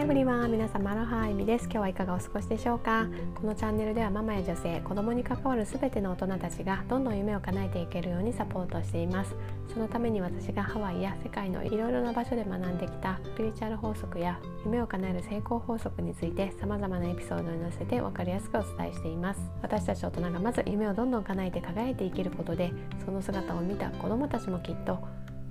[0.00, 1.64] ハイブリワン皆様アロハエミです。
[1.64, 3.06] 今日はいかがお過ごしでしょうか？
[3.34, 9.36] このチャンネルではママや女性子供に関わるすべての大人たちがどんどん夢を叶えていけるようにサポートしています。
[9.74, 19.40] そのために私がハワイや世界のいろいろな場所で学んできたスピリチュアル法則や夢を叶える成功法則について様々なエピソードに載せて分かりやすくお伝えしています。
[19.60, 22.72] 私たち大人がまず夢をどんどん叶えて輝いていけることで
[23.04, 24.98] その姿を見た子供たちもきっと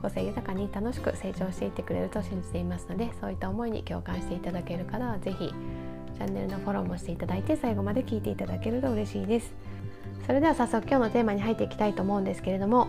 [0.02, 5.54] 個性豊かに楽しく成長していってくれると信じていますのでそういった思いに共感していただける方は是非
[6.16, 9.54] チャンネルのフォローもしていただいて最後まで聞いていただけると嬉しいです。
[10.26, 12.88] それでは早速今日のテーマに入っていきたいと思うんですけれども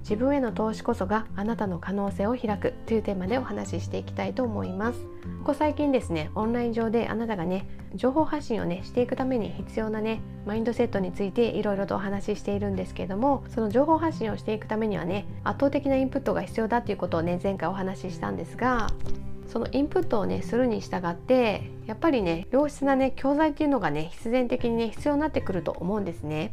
[0.00, 5.00] 自分への投資こそがあなたの可能性を開くというテーマでお話ししていきたいと思います
[5.40, 18.88] ここ最近ですねオンライン上であなたがね情報発信をねしていくために必要なねマインドセットについていろいろとお話ししているんですけれどもその情報発信をしていくためにはね圧倒的なインプットが必要だということをね前回お話ししたんですが
[19.50, 26.52] そのインプットをねするに従ってやっぱりね良質なね教材っていうのがね必然的にね必要になってくると思うんですね。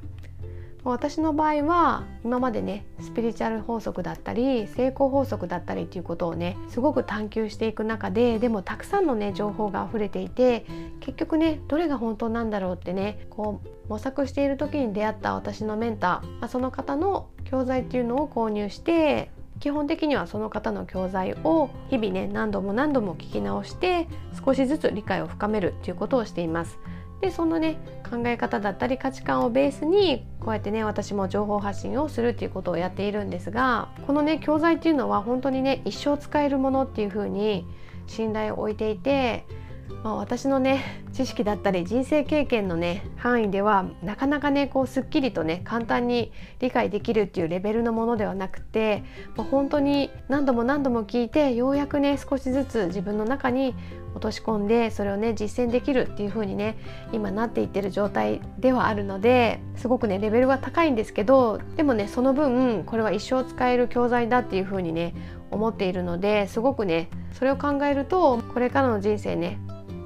[0.91, 10.65] 私の場合は今までねスピリチュアル法則だったり成功法則だったりっていうことをねすごく探求していく中ででもたくさんのね情報が溢れていて
[10.99, 24.08] 結局ねどれが本当なんだろうってねこう模索している時に出会った私のメンター、まあ、その方の教材っていうのを購入して基本的にはその方の教材を日々ね何度も何度も聞き直して
[24.45, 26.77] 少しずつ理解を深めるっていうことをしています。
[27.21, 27.77] でそのね
[28.09, 37.65] 考え方だったり価値観をベースにこうやってね私も情報発信をするっていうことをやっているんですがこのね教材っていうのは本当にね一生使えるものっていうふうに
[38.05, 39.45] 信頼を置いていて
[40.03, 49.03] まあ、私のね知識だったり人生経験のね範囲ではなかなかねこうすっきりとね簡単に理解できるっていうレベルのものではなくて、
[49.35, 53.75] まあ、本当に何度も何度も聞いてようやくね少しずつ自分の中に
[54.17, 56.77] 落とし込んでそれをね実践できるっていう風にね
[57.13, 65.14] 今なっていってる状態ではあるのですごくねレベルは高いんですけどでもねその分これは一生使える教材だっていう風にね
[65.52, 69.59] 思っているのですごくねそれを考えるとこれからの人生ね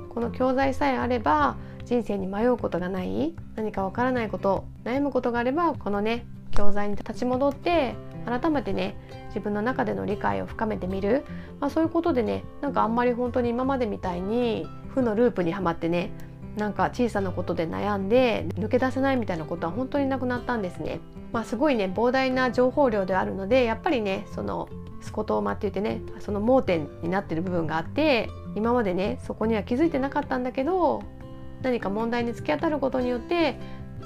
[0.09, 1.55] この教材さえあれば
[1.85, 7.95] 人生に迷うことがない何かわからないこと悩むことがあればこのね教材に立ち戻って
[8.25, 8.95] 改めてね
[9.27, 11.23] 自分の中での理解を深めてみる、
[11.59, 16.11] まあ、そういうことでねなんかあんまり本当に今までみたいに負のループにはまってね
[16.57, 20.99] なんか小さなことで悩んで抜け出せないみたいなことは本当になくなったんですね。
[21.31, 24.67] まあ、すごいね膨大な情報量であるのでやっぱりねその
[25.01, 31.01] スコトーマって言ってねその盲点になってる部分があって今までねそこには気づいてなかったんだけど
[31.61, 33.57] 何か問題に突き当たることによって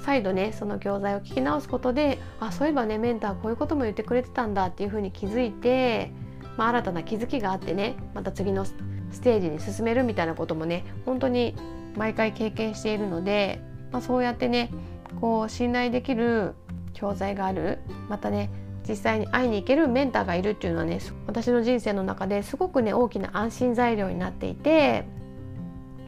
[0.06, 6.12] 再度ねその教材を聞き直すことであそういえばねメンターこういうことも言ってくれてたんだっていうふうに気づいて、
[6.58, 8.76] まあ、新たな気づきがあってねまた次のス
[9.22, 11.56] テージに進めるみたいなこともね本当に
[11.96, 13.60] 毎回経験しているので、
[13.92, 14.70] まあ、そうやってね
[15.22, 16.54] こう信頼できる
[16.94, 18.52] 教材があるまたね
[18.88, 25.06] 実際に会いに行けるメンターがいるっていうのはね私の人生の中ですごくね大きな安心材料になっていて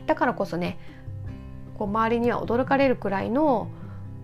[0.05, 0.77] だからこそね
[1.79, 3.71] こう周りには驚かれるくらいの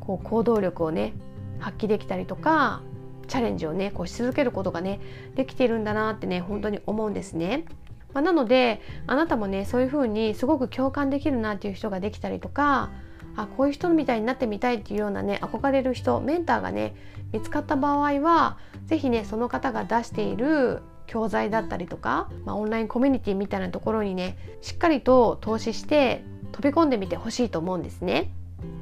[0.03, 1.13] こう行動力をね
[1.59, 2.81] 発揮できたりとか
[3.29, 4.99] チャレンジをねこうし続けることがね
[5.35, 7.65] できているんだなってね本当に思うんですね。
[8.13, 12.91] まあ、なのであなたもねそういうふうにすごく共感できるなっていう人ができたりとか
[13.35, 16.93] あこういう人みたいになってみたいっていうようなね憧れる人メンターがね
[17.31, 28.31] 見つかった場合は是非ねその方が出している教材だったりとか、まあ、オンラインコミュニティみたいなところにねしっかりと投資して飛び込んでみてほしいと思うんですね。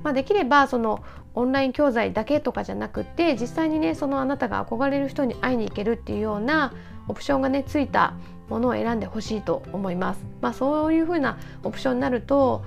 [0.04, 1.04] まあ、できればその
[1.34, 6.74] オンライン教材だけとかじゃなくて実際にねそのあなたが憧れる人に会いに行けるっていうような
[7.08, 8.16] オプションがねついた
[8.50, 10.26] ものを選んでほしいと思います。
[10.42, 12.64] まあ、そういうふうなオプションになると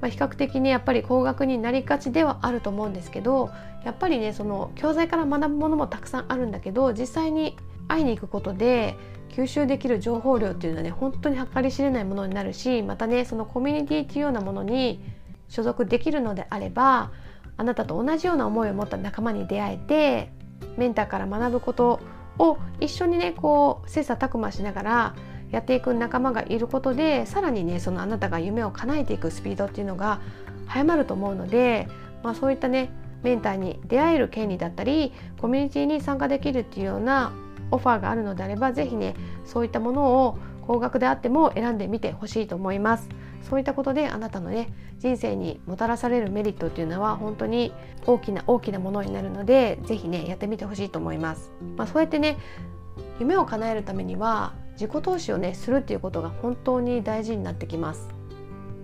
[0.00, 3.50] まあ、比較的にやっぱり高額になりがちではあると思うんですけど
[3.84, 7.56] やっぱりねその教材から学ぶものもたくさんあるんだけど実際に
[7.88, 8.96] 会いに行くことで
[9.30, 15.00] 吸収できる情報量っていうのはね本当に計り知れないものになるしまたねそのコミュニティっていうようなものに
[15.48, 17.10] 所属できるのであれば
[17.56, 20.32] あなたと同じような思いを持った仲間に出会えて
[20.76, 22.00] メンターから学ぶこと
[22.38, 25.14] を一緒にねこう切磋琢磨しながら
[25.50, 30.20] やっていく仲間がいることでさらにねそのあなたが夢を叶えていくスピードっていうのが
[30.66, 31.88] 早まると思うので、
[32.22, 32.90] まあ、そういったね
[33.22, 37.32] メンターに出会える権利だったりコミュニティに参加できるっていうような
[37.70, 39.14] オファーがあるのであれば是非ね
[39.44, 43.08] そういったものを高額であっても選んでみてほしいと思います。
[43.42, 47.72] そういったことであなたのね人生にもたらされるメリットっていうのは本当に
[48.06, 51.50] 大きな大きなものになるので是非ねやってみてほしいと思います。
[51.76, 52.36] まあ、そうやってね
[53.20, 58.08] 夢を叶えるためには自己投資をねするっていうことが本当に大事になってきます。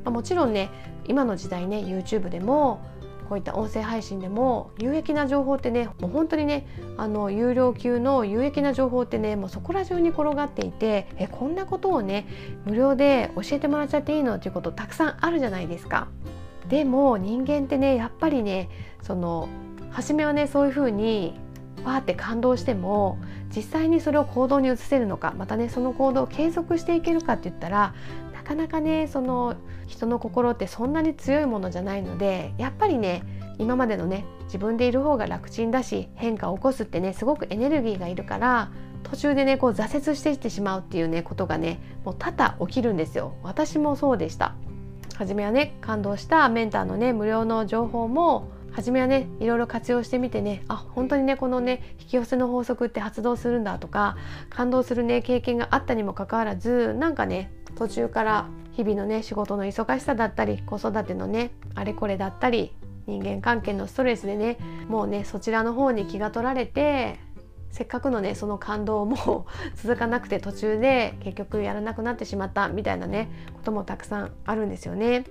[0.04, 0.70] まあ、もちろんね
[1.06, 2.80] 今の時代ね YouTube でも
[3.28, 6.66] こういった音声配信でも有益な情報ってねもう本当にね
[6.96, 12.26] あの有料級の有益な情報ってねもうそこら中に転がっていてえこんなことをね
[12.64, 16.08] 無料で教えてもらっちゃっていいのっていうことたくさんあるじゃないですか。
[16.68, 18.70] でも人間ってねやっぱりね
[19.02, 19.48] その
[19.90, 21.38] 初めはねそういうふうに
[21.84, 23.18] わーって感動しても
[23.54, 27.94] 実際にそれを行動に移せるのかまたねその行動を継続していけるかって言ったら
[28.44, 29.56] かなかねその
[29.86, 33.22] 人の心ってそんなに強いものじゃないのでやっぱりね
[33.58, 38.70] 今までのね自分でいる方が楽ちんだし変化を起こすってねすごくエネルギーがいるから
[39.02, 43.34] 途中でねこう挫折していってしまうっていうねことがねもう多々起きるんですよ。
[43.42, 44.54] 私もそうでした。
[45.16, 46.48] 初めはね感動した。
[46.48, 54.16] メンターのね無料の情報も初めはねいろいろ活用してみてねあ本当にねこのね引き寄せの法則って発動するんだとか
[54.50, 62.72] 感動するね経験があったにもかかわらずなんかね途中から日々のね仕事の忙しさだったり子育てのねあれこれだったり
[63.06, 67.18] 人間関係のストレスでねもうねそちらの方に気が取られて
[67.70, 75.24] せっかくのねその感動も 続かなくて途中で結局やらなくなってしまったみたいなねこともたくさんあるんですよね。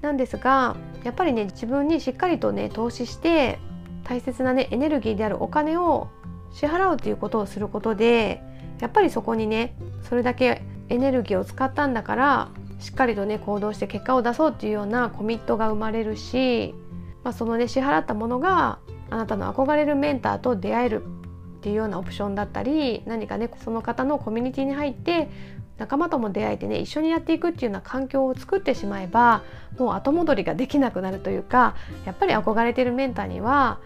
[0.00, 3.58] なんですがやっぱりね自分にしっかりとね投資して
[4.02, 6.08] 大切なねエネルギーであるお金を
[6.50, 8.42] 支払うということをすることで
[8.80, 12.48] やっぱりそこにねそれだけエネルギーを使ったんだから
[12.78, 16.74] しっかりとね行動して結果を出そうっていうようなコミットが生まれるし、
[17.22, 18.78] まあ、そのね支払ったものが
[19.10, 25.30] あなたの憧れるメンターと出会えるっていうようなオプションだったり何かねその方のコミュニティに入って
[25.78, 29.42] 仲間とも出会えてね一緒にやっていくっていうような環境を作ってしまえば
[29.78, 33.78] もう後戻りができなくなるというかやっぱり憧れてるメンターには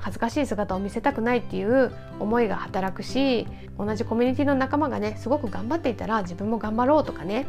[0.00, 3.46] 恥ずかしい姿を見せたくないっていう思いが働くし
[3.78, 7.46] 同じコミュニティの仲間がねすごく頑張っていたら自分も頑張ろうとかね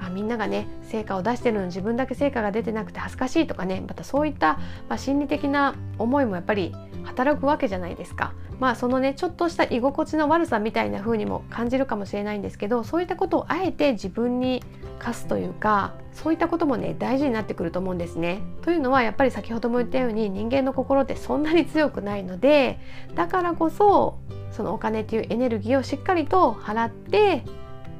[0.00, 4.54] あみんながね成果を出してるのに自分だけ成果が出てなくて恥ずかしいとかねまたそういった、
[4.88, 6.74] まあ、心理的な思いもやっぱり
[7.04, 8.32] 働くわけじゃないですか。
[8.58, 14.62] まあそのねちょっとした居心地の悪さみたいな風にも感じるかもしれないんですけどそういったことをあえて自分に
[14.98, 18.42] 課すというかそういったこともね大事になってくると思うんですね。
[18.62, 22.80] というのはやっぱり先ほども言ったように人間の心ってそんなに強くないので
[23.14, 24.18] だからこそ
[24.50, 27.44] そのお金っていうエネルギーをしっかりと払って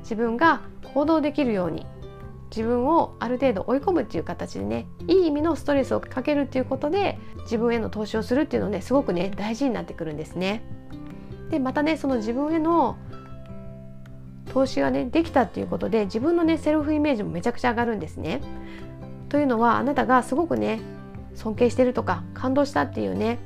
[0.01, 0.63] 自分が
[0.95, 1.87] 行動できるように
[2.51, 10.63] 自分をある程度追い込むっていう形でねいい意味のストレスをかけるっていうことで自分への投資をするっていうのねすごくね大事になってくるんですね。
[11.51, 12.97] でまたねその自分への
[14.53, 18.41] 投資がねできたっていうことで自分のねセルフイメージもめちゃくちゃ上がるんですね。
[19.29, 20.81] というのはあなたがすごくね
[21.35, 23.39] 尊敬してるとか感動したっていうね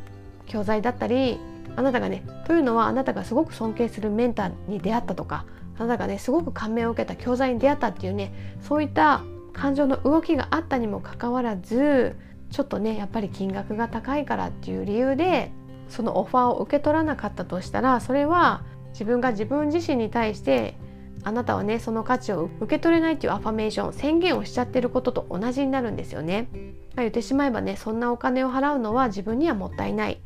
[0.47, 1.39] 教材だったり
[1.77, 5.45] あなたがねというのはあなたがすごく尊敬するメンターに出会ったとか
[5.79, 9.23] あなたがねすごく感銘を受けた教材に出会ったっていうねそういった
[9.53, 12.17] 感情の動きがあったにもかかわらず
[12.51, 15.51] ちょっとねやっぱり金額が高いからっていう理由で
[15.89, 20.77] そのオファーを受け取らなかったとしたらそれは自分が自分自身に対して
[21.25, 26.49] あなたはねその価値を受け取れないっていうアファメーション宣言をしちゃってることと同じになるんですよね。
[26.97, 30.21] 言ってしまえばねそんなお金を払うのは自分にはもったいない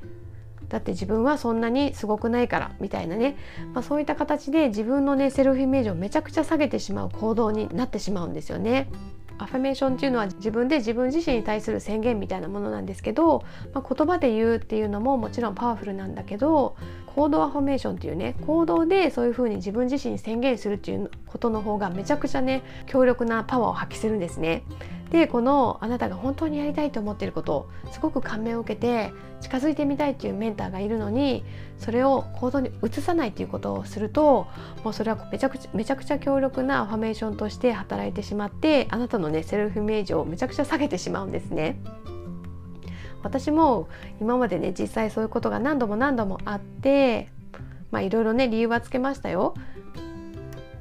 [0.68, 3.36] だって自分はそんなにすごくないからみたいなね、
[3.72, 8.88] まあ、そういった形で自分のねセルフイメージをめちゃくちゃ下げてしまう行動になってしまうんですよね。
[9.38, 13.44] アファメーションっていうのは自分で自分自身に対する宣言みたいなものなんですけど、
[13.74, 24.62] まあ、言葉で言うっていうのももちろんパワフルなんだけど行動アファメーションっていうね行動でそういうふうに自分自身に宣言するっていうことの方がめちゃくちゃね強力なパワーを発揮するんですね。
[25.10, 31.44] でこのあなたが本当にやりたいと思っていることすごく感銘を受けて近づいてみたいっていうメンターがいるのに
[31.78, 34.48] それを行動に移さないっていうことをすると
[34.82, 41.78] もうそれはめちゃくちゃめちゃくちゃ強力なアファメーションとして働いてしまってあなたのねセルフイメージをめちゃくちゃ下げてしまうんですね。
[43.22, 43.88] 私も
[44.20, 47.28] 今までね実際そういうことが何度も何度もあって
[47.90, 49.54] まあいろいろね理由はつけましたよ。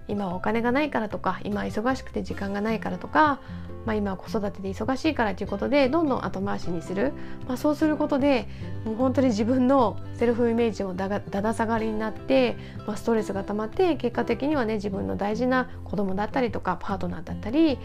[0.08, 3.40] 今はお金がないからとか今忙しくて時間がないからとか
[3.86, 7.14] まあ、今は子育てで忙しいからということでどんどん後回しにする、
[7.48, 8.48] まあ、そうすることで
[8.84, 17.78] もう本当に自分のセルフイメージもだがだだ下がりになって、まあ、ストレスが溜まって結果的にはね自分の大事な子供だったりとかパートナーだったり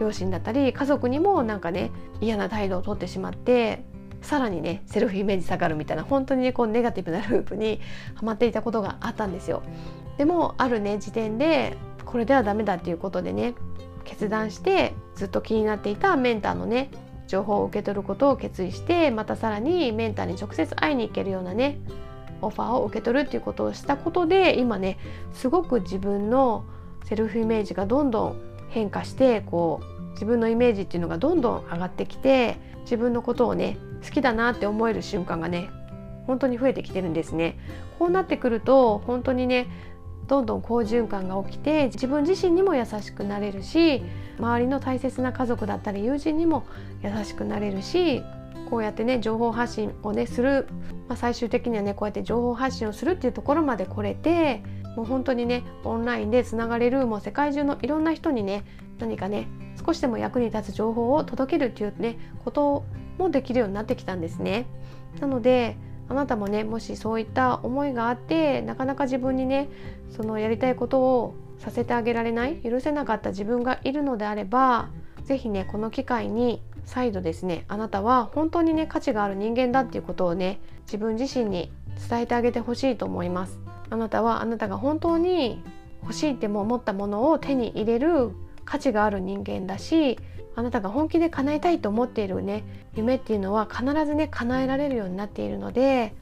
[0.00, 3.84] 両親だったり家族にもなんかね嫌な態度をとってしまって
[4.22, 7.80] さらにねセルフイメージ下がるみたいな本当にねこうネガティブなループに
[8.14, 9.62] はまっていたことがあったんですよ。
[10.16, 13.54] でもあるね時点でこれではダメだっていうことでね
[14.04, 16.90] 決断してずっと気になっていたメンターのね
[17.26, 21.78] 情報を受け取ることを決意してまたさらにメンターに直接会いに行けるようなね
[22.42, 24.98] オファーを受け取るっていうことをしたことで今ね
[25.32, 26.64] すごく自分の
[27.04, 35.70] セルフイメージがどんどん変化してこう自分のイメージっていうのがどんどん上がってきて自分のことをね好きだなって思える瞬間がね
[36.26, 37.58] 本当に増えてきてるんですね。
[37.98, 39.66] こうなってくると本当にね
[40.26, 44.02] どんどん好循環が起きて自分自身にも優しくなれるし
[44.38, 46.66] 周りの大切な家族だったり友人にも
[47.02, 48.22] 優しくなれるし
[48.70, 50.66] こうやってね情報発信をねする、
[51.08, 54.62] まあ、最終的にはねこうやって情報発信をするっていうところまで来れて
[54.96, 58.64] もう本当にねオンラインでつながれるもう世界中のいろんな人にね
[58.98, 59.48] 何かね
[59.84, 62.84] 少しでも役に立つ情報を届けるっていうねこと
[63.18, 64.66] もできるようになってきたんですね。
[65.20, 65.76] なので
[66.08, 69.68] あなたもねもしそういった思いがあってなかなか自分にね
[70.10, 74.90] そのやりたいことをさせてあげられない許せなかった自分がいるのであれば
[75.24, 81.72] 是非ねこの機会に再度ですねあなたは本当にね価値がある人間だっていうことをね自分自身に
[82.08, 83.58] 伝えてあげてほしいと思います。
[83.90, 85.62] あなたはあなたが本当に
[86.02, 88.32] 欲しいっても思ったものを手に入れる
[88.64, 90.18] 価値がある人間だし
[90.56, 96.14] あなたが本気で叶えたいと思っているね夢っていうのは必ずね叶えられるようになっているので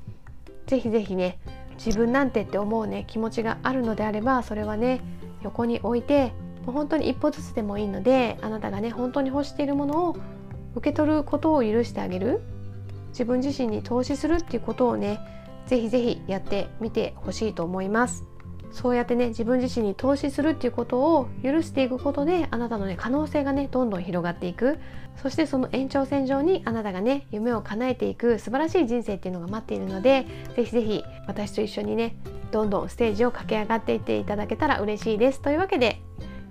[0.66, 1.38] 是非是非ね
[1.84, 5.00] 自分なんてって思うね気持ちがあるのであればそれはね
[5.42, 6.32] 横に置いて
[6.64, 10.16] もう本当に一歩ずつでもいいのであなたがね本当に欲しているものを
[10.74, 12.40] 受け取ることを許してあげる
[13.08, 15.20] 自分自身に投資するっていうことをね
[15.66, 18.24] 是非是非やってみてほしいと思います。
[18.72, 24.78] そうやってね自分自身に投資するっていうことを許していくことであなたのね可能性がねどんどん広がっていく。
[25.16, 30.26] そしてその延長線上にあなたがね夢を叶えていく素晴らしい人生っていうのが待っているので
[30.56, 32.16] ぜひぜひ私と一緒にね
[32.50, 35.42] どんどんステージを駆け上がっていっていただけたら嬉しいです。
[35.42, 36.00] というわけで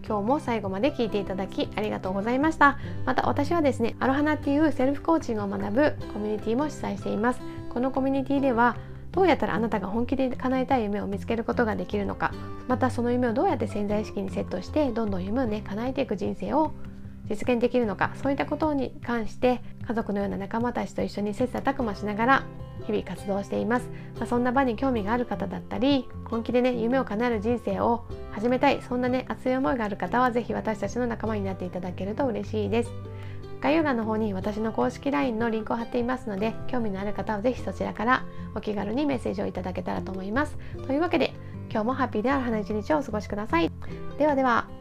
[0.07, 2.77] 今日も最後まで聞いていただきありがとうございました。
[3.05, 7.41] また私はですねアロハナっていうセルフコーチングを学ぶコミュニティも主催しています。
[7.69, 8.75] このコミュニティでは
[9.11, 12.33] どうやったらあなたが本気で叶えたい夢を見つけることができるのか
[12.67, 16.71] またその夢をどうやって潜在意識にセットしてどんどん夢をね叶えていく人生を
[17.29, 22.43] 実現できるのかそういったことに関して家族のような仲間たちと一緒に切磋琢磨しながら
[22.85, 32.91] 日々活動しています、まあ、そんな場に興味がある方だったり本気でね夢を叶える人生を始めたいそんなね熱い思いがある方は是非私たちの仲間になっていただけると嬉しいです。
[33.61, 38.25] 概要欄の方に私の公式 LINE のリンクを貼っていますので興味のある方は是非そちらから
[38.55, 40.57] お気軽にメッセージをいただけたらと思います。
[40.87, 41.33] というわけで
[41.69, 43.71] 今日もハッピーである花一日をお過ごしください。
[44.17, 44.80] ではでは。